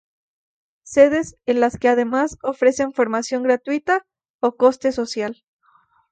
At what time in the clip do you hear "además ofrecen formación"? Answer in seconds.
1.87-3.43